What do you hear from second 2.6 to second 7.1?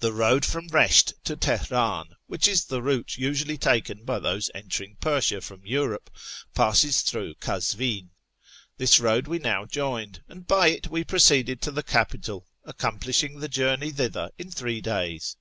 the route usually taken by those entering Persia from Europe, passes